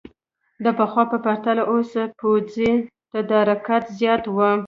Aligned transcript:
د 0.63 0.65
پخوا 0.77 1.03
په 1.11 1.17
پرتله 1.25 1.63
اوس 1.71 1.89
پوځي 2.19 2.71
تدارکات 3.13 3.83
زیات 3.99 4.23
وو. 4.35 4.51